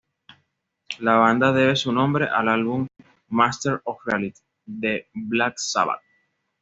[0.97, 2.87] La banda debe su nombre al álbum
[3.29, 6.01] "Master of Reality" de Black Sabbath.